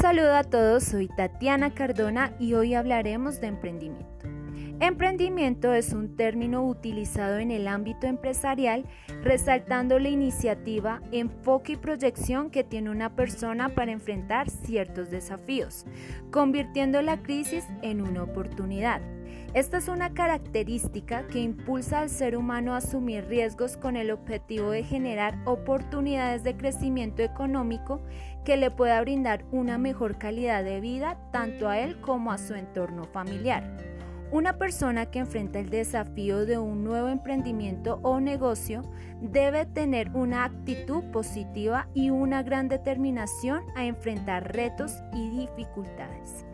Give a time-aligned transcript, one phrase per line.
[0.00, 4.26] saludo a todos, soy Tatiana Cardona y hoy hablaremos de emprendimiento.
[4.78, 8.84] Emprendimiento es un término utilizado en el ámbito empresarial
[9.22, 15.86] resaltando la iniciativa, enfoque y proyección que tiene una persona para enfrentar ciertos desafíos,
[16.30, 19.15] convirtiendo la crisis en una oportunidad.
[19.56, 24.70] Esta es una característica que impulsa al ser humano a asumir riesgos con el objetivo
[24.70, 28.02] de generar oportunidades de crecimiento económico
[28.44, 32.52] que le pueda brindar una mejor calidad de vida tanto a él como a su
[32.52, 33.78] entorno familiar.
[34.30, 38.82] Una persona que enfrenta el desafío de un nuevo emprendimiento o negocio
[39.22, 46.45] debe tener una actitud positiva y una gran determinación a enfrentar retos y dificultades.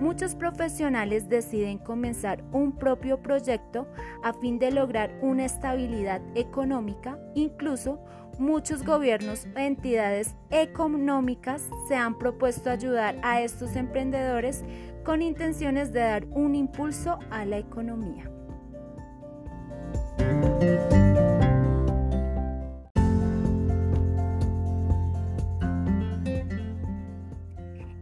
[0.00, 3.86] Muchos profesionales deciden comenzar un propio proyecto
[4.22, 8.00] a fin de lograr una estabilidad económica, incluso
[8.38, 14.64] muchos gobiernos o entidades económicas se han propuesto ayudar a estos emprendedores
[15.04, 18.30] con intenciones de dar un impulso a la economía.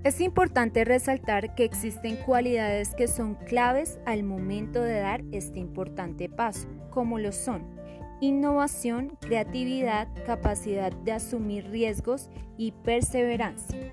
[0.09, 6.31] Es importante resaltar que existen cualidades que son claves al momento de dar este importante
[6.31, 7.77] paso, como lo son
[8.23, 13.93] innovación, creatividad, capacidad de asumir riesgos y perseverancia.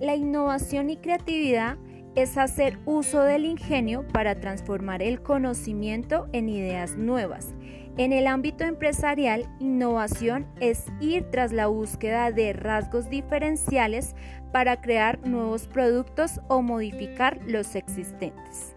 [0.00, 1.76] La innovación y creatividad
[2.14, 7.52] es hacer uso del ingenio para transformar el conocimiento en ideas nuevas.
[7.98, 14.14] En el ámbito empresarial, innovación es ir tras la búsqueda de rasgos diferenciales
[14.50, 18.74] para crear nuevos productos o modificar los existentes.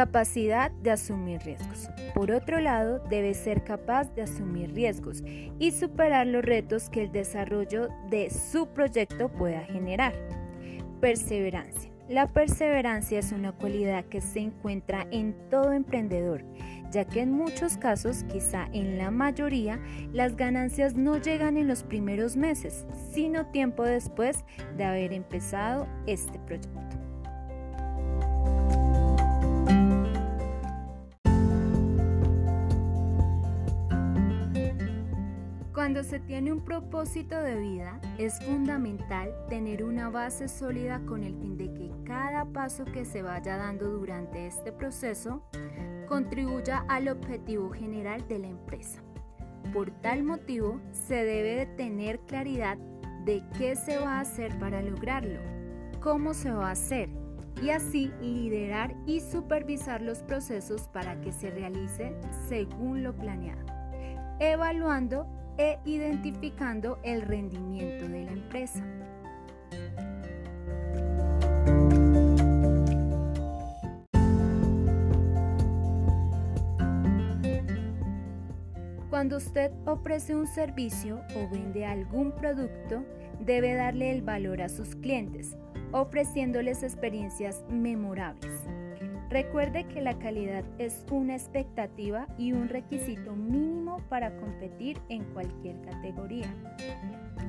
[0.00, 1.90] Capacidad de asumir riesgos.
[2.14, 5.22] Por otro lado, debe ser capaz de asumir riesgos
[5.58, 10.14] y superar los retos que el desarrollo de su proyecto pueda generar.
[11.02, 11.92] Perseverancia.
[12.08, 16.44] La perseverancia es una cualidad que se encuentra en todo emprendedor,
[16.90, 19.78] ya que en muchos casos, quizá en la mayoría,
[20.14, 24.46] las ganancias no llegan en los primeros meses, sino tiempo después
[24.78, 26.99] de haber empezado este proyecto.
[35.90, 41.34] Cuando se tiene un propósito de vida, es fundamental tener una base sólida con el
[41.34, 45.42] fin de que cada paso que se vaya dando durante este proceso
[46.06, 49.02] contribuya al objetivo general de la empresa.
[49.72, 52.78] Por tal motivo, se debe de tener claridad
[53.24, 55.40] de qué se va a hacer para lograrlo,
[56.00, 57.08] cómo se va a hacer
[57.60, 62.14] y así liderar y supervisar los procesos para que se realice
[62.48, 63.66] según lo planeado,
[64.38, 68.82] evaluando e identificando el rendimiento de la empresa.
[79.10, 83.04] Cuando usted ofrece un servicio o vende algún producto,
[83.38, 85.58] debe darle el valor a sus clientes,
[85.92, 88.49] ofreciéndoles experiencias memorables.
[89.30, 95.80] Recuerde que la calidad es una expectativa y un requisito mínimo para competir en cualquier
[95.82, 96.52] categoría.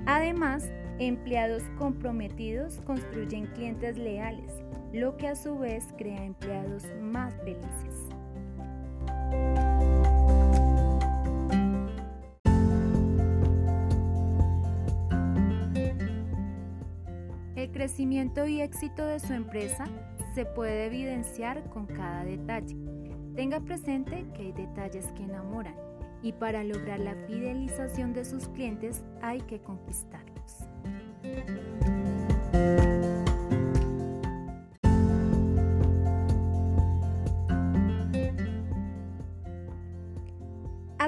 [0.05, 4.53] Además, empleados comprometidos construyen clientes leales,
[4.93, 8.10] lo que a su vez crea empleados más felices.
[17.55, 19.85] El crecimiento y éxito de su empresa
[20.33, 22.77] se puede evidenciar con cada detalle.
[23.35, 25.75] Tenga presente que hay detalles que enamoran
[26.21, 30.67] y para lograr la fidelización de sus clientes hay que conquistarlos.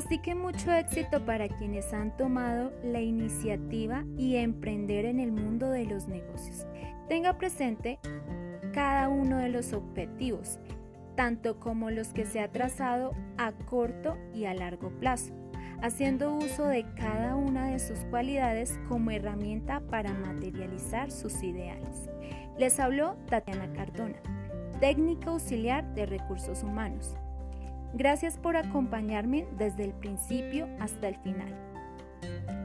[0.05, 5.69] Así que mucho éxito para quienes han tomado la iniciativa y emprender en el mundo
[5.69, 6.67] de los negocios.
[7.07, 7.99] Tenga presente
[8.73, 10.59] cada uno de los objetivos,
[11.15, 15.33] tanto como los que se ha trazado a corto y a largo plazo,
[15.81, 22.09] haciendo uso de cada una de sus cualidades como herramienta para materializar sus ideales.
[22.57, 24.21] Les habló Tatiana Cardona,
[24.81, 27.15] técnica auxiliar de recursos humanos.
[27.93, 31.53] Gracias por acompañarme desde el principio hasta el final.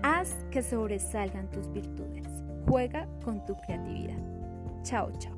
[0.03, 2.27] Haz que sobresalgan tus virtudes.
[2.67, 4.19] Juega con tu creatividad.
[4.83, 5.37] Chao, chao.